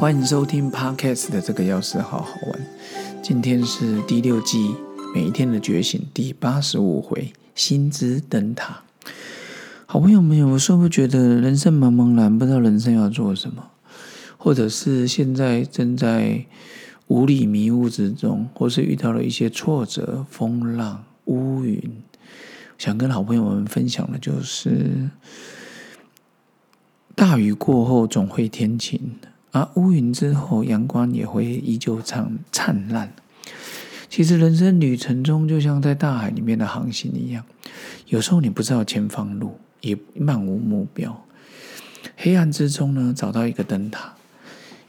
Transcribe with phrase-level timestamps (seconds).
[0.00, 2.66] 欢迎收听 Podcast 的这个钥匙好好玩。
[3.22, 4.74] 今天是第六季
[5.14, 8.82] 每一天的觉醒第八十五回，心之灯塔。
[9.84, 13.62] 好朋友们，有时候觉得人生茫茫然，不知道人生要做什么，
[14.38, 16.46] 或者是现在正在
[17.08, 21.78] 无理迷雾之中，或是遇到了一些挫折、风浪、乌云，
[22.78, 25.10] 想跟好朋友们分享的就是。
[27.14, 28.98] 大雨过后总会天晴，
[29.52, 33.12] 而乌云之后阳光也会依旧灿灿烂。
[34.08, 37.44] 其实人生旅程中，就像在大海里面的航行一样，
[38.06, 41.24] 有时候你不知道前方路，也漫无目标。
[42.16, 44.14] 黑暗之中呢，找到一个灯塔，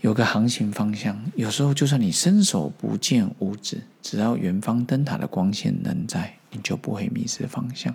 [0.00, 1.20] 有个航行方向。
[1.34, 7.94] 有时候就算你伸手不见五指，只要远方灯塔的光线能在，你就不会迷失方向。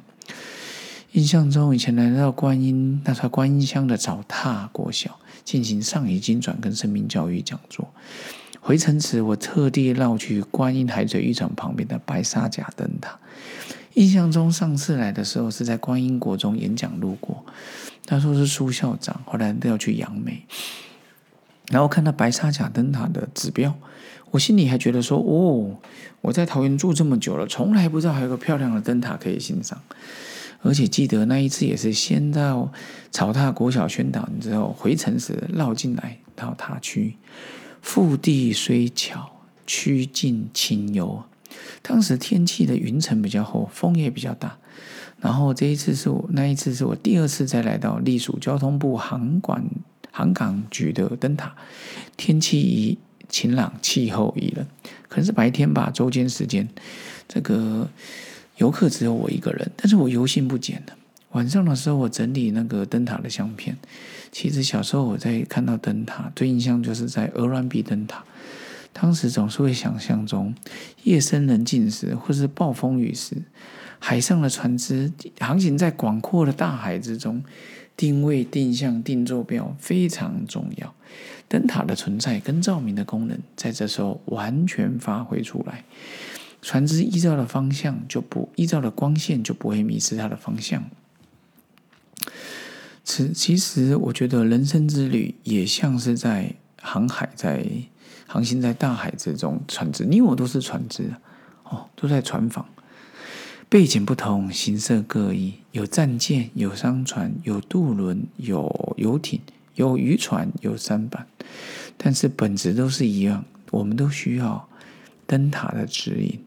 [1.16, 7.88] 印象中，以前来到观音，那条观音乡的早踏国小进行上一经转跟生命教育讲座。
[8.60, 13.18] 回程时，我特地绕去观音海水浴场旁边的白沙甲灯塔。
[13.94, 17.46] 印象中，上次来的时候是在观音国中演讲路过，
[18.06, 20.44] 他说是苏校长，后来都要去杨梅，
[21.70, 23.74] 然后看到白沙甲灯塔的指标，
[24.32, 25.78] 我心里还觉得说：哦，
[26.20, 29.82] 我在桃园住这么久了，从来不知道还有个漂亮的灯塔可以欣赏。
[30.66, 32.72] 而且记得那一次也是先到
[33.12, 37.16] 草踏国小宣导之后，回城时绕进来到塔区，
[37.84, 39.30] 腹地虽巧，
[39.68, 41.24] 曲径清幽。
[41.84, 44.58] 当时天气的云层比较厚，风也比较大。
[45.22, 49.64] 然后这一次是我那一次是我第二次再来到隶属交通部航管
[50.12, 51.56] 航港局的灯塔，
[52.18, 52.98] 天气宜
[53.30, 54.66] 晴朗，气候宜人，
[55.08, 56.68] 可能是白天吧，周间时间，
[57.28, 57.88] 这个。
[58.58, 60.94] 游客只有我一个人，但是我犹信不减的。
[61.32, 63.76] 晚上的时候，我整理那个灯塔的相片。
[64.32, 68.24] 其实小时候我在看到灯塔，最印象就是在鹅銮鼻灯塔。
[68.94, 70.56] 当时总是会想象中，
[71.04, 73.36] 夜深人静时，或是暴风雨时，
[74.00, 77.44] 海上的船只航行在广阔的大海之中，
[77.98, 80.94] 定位、定向、定坐标非常重要。
[81.50, 85.84] 灯塔的存在跟照明的功能，在这时候完全发挥出来。
[86.66, 90.84] 船只依照的方向就不依照的光线就不会迷失它的方向。
[93.04, 97.64] 此其实我觉得人生之旅也像是在航海，在
[98.26, 101.14] 航行在大海之中，船只你我都是船只
[101.66, 102.66] 哦，都在船房。
[103.70, 109.40] 背景不同，形色各异，有战舰，有商船，有渡轮，有游艇，
[109.76, 111.28] 有渔船，有舢板，
[111.96, 114.68] 但是本质都是一样，我们都需要
[115.28, 116.40] 灯塔的指引。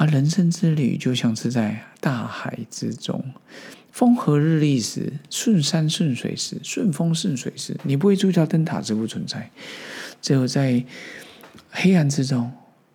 [0.00, 3.32] 而人生之旅就像是在大海之中，
[3.90, 9.50] 风和日丽时，顺山顺水时，顺风顺水时，你不会注意到灯塔是不存在。
[10.22, 10.84] 只有在
[11.72, 12.52] 黑暗之中，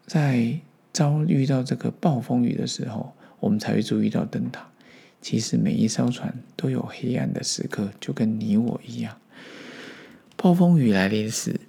[0.08, 0.58] 在
[0.94, 4.66] 遭遇到这个暴风雨的时候，我们才会注意到灯塔。
[5.22, 9.18] 其实每一艘船都有黑暗的时刻，就跟你我一样。
[10.38, 11.60] 暴风雨来临时，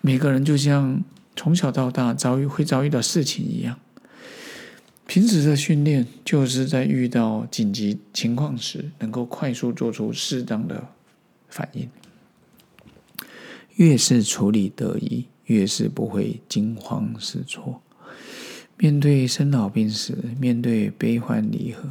[0.00, 1.04] 每个人就像
[1.36, 3.78] 从小到大遭遇会遭遇到事情一样。
[5.08, 10.86] 平时的训练就是在遇到紧急情况时，能够快速做出适当的
[11.48, 11.88] 反应。
[13.76, 17.80] 越是处理得宜，越是不会惊慌失措。
[18.76, 21.88] 面对生老病死，面对悲欢离合。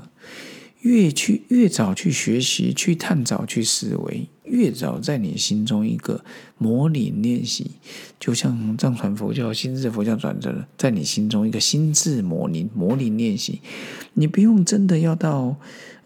[0.82, 6.24] 越去越早去学习，去探找，去思维，越早在你心中一个
[6.58, 7.72] 模拟练习，
[8.20, 13.62] 就像藏传佛教、心智佛教转折了，在你心中一个心智模拟、模拟练习。
[14.14, 15.56] 你不用真的要到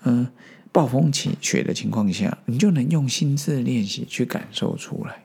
[0.03, 0.27] 嗯
[0.71, 5.23] 暴风起雪的情况下，你就能用心智练习去感受出来。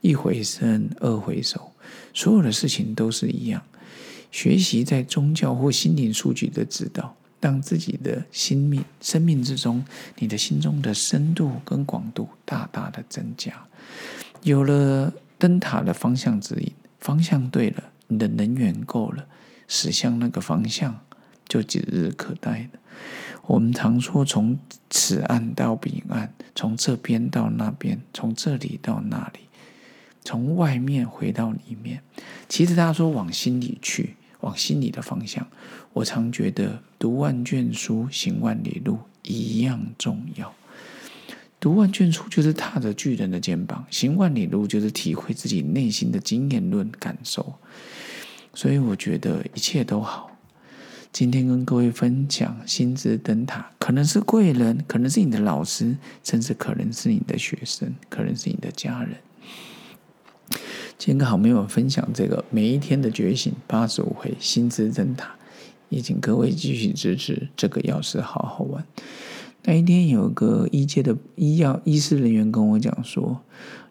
[0.00, 1.72] 一回生，二回熟，
[2.14, 3.62] 所有的事情都是一样。
[4.30, 7.16] 学习在宗教或心灵数据的指导。
[7.40, 9.84] 让自己的心命、生命之中，
[10.18, 13.52] 你的心中的深度跟广度大大的增加，
[14.42, 19.26] 有了灯塔的方向指引，方向对了，你的能源够了，
[19.66, 20.98] 驶向那个方向
[21.46, 22.78] 就指日可待的。
[23.46, 24.58] 我们常说，从
[24.90, 29.40] 此岸到彼岸，从这边到那边，从这里到那里，
[30.24, 32.02] 从外面回到里面。
[32.48, 34.16] 其实他说往心里去。
[34.42, 35.44] 往心里的方向，
[35.92, 40.52] 我常觉得读万卷书，行万里路一样重要。
[41.60, 47.54] 读万卷书就是踏着巨人的肩膀，行万里路就是体会自己内心的经验论感受。
[48.54, 50.36] 所以我觉得一切都好。
[51.10, 59.16] 今天跟各位分享心之灯塔，可能是贵人，可能是你的老师，甚至可能是你的学生，可能是你的家人。
[60.98, 65.34] 今天跟好朋友分享这个每一天的觉醒八十五回薪资灯塔，
[65.88, 68.84] 也请各位继续支持这个药师好好玩。
[69.64, 73.40] 那一天有个医界的医药医师人员跟我讲说。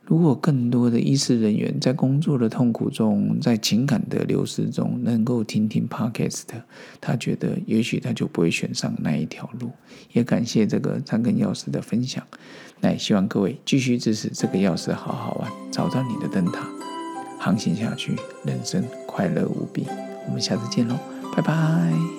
[0.09, 6.43] 如果更多的医师人员在工作的痛苦中，在情感的流失中，能够听听 Podcast，
[7.01, 9.69] 他觉得也许他就不会选上那一条路。
[10.13, 12.25] 也感谢这个张根药师的分享，
[12.79, 16.65] 那也希望各位继续支持这个药师好好玩，找到你的灯塔，
[17.37, 18.15] 航行下去，
[18.45, 19.85] 人生快乐无比。
[20.25, 20.97] 我们下次见喽，
[21.37, 22.16] 拜拜。